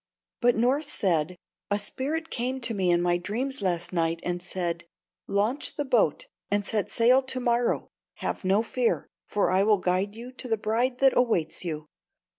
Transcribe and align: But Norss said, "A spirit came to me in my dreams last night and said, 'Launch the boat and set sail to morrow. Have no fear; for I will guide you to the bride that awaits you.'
But 0.41 0.55
Norss 0.55 0.87
said, 0.87 1.37
"A 1.69 1.77
spirit 1.77 2.31
came 2.31 2.59
to 2.61 2.73
me 2.73 2.89
in 2.89 3.03
my 3.03 3.19
dreams 3.19 3.61
last 3.61 3.93
night 3.93 4.19
and 4.23 4.41
said, 4.41 4.85
'Launch 5.27 5.75
the 5.75 5.85
boat 5.85 6.25
and 6.49 6.65
set 6.65 6.89
sail 6.89 7.21
to 7.21 7.39
morrow. 7.39 7.91
Have 8.15 8.43
no 8.43 8.63
fear; 8.63 9.11
for 9.27 9.51
I 9.51 9.61
will 9.61 9.77
guide 9.77 10.15
you 10.15 10.31
to 10.31 10.47
the 10.47 10.57
bride 10.57 10.97
that 11.01 11.13
awaits 11.15 11.63
you.' 11.63 11.87